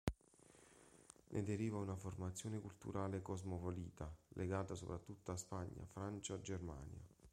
[1.27, 6.97] Ne deriva una formazione culturale cosmopolita, legata soprattutto a Spagna, Francia, Germania.